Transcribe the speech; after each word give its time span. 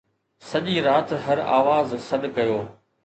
سڄي 0.49 0.75
رات 0.87 1.09
هر 1.25 1.37
آواز 1.59 1.87
سڏ 2.07 2.21
ڪيو 2.35 2.57